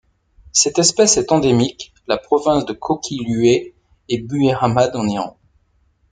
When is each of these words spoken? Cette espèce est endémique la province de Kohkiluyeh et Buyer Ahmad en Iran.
Cette 0.51 0.79
espèce 0.79 1.17
est 1.17 1.31
endémique 1.31 1.93
la 2.07 2.17
province 2.17 2.65
de 2.65 2.73
Kohkiluyeh 2.73 3.75
et 4.09 4.17
Buyer 4.17 4.55
Ahmad 4.59 4.95
en 4.95 5.07
Iran. 5.07 5.37